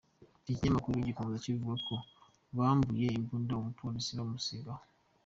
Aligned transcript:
Iki 0.41 0.53
kinyamakuru 0.59 0.95
gikomeza 1.07 1.43
kivuga 1.45 1.75
ko 1.87 1.95
bambuye 2.57 3.07
imbunda 3.19 3.49
uwo 3.53 3.63
mu 3.67 3.73
polisi 3.81 4.11
bamusiga 4.17 4.69
aho. 4.75 4.83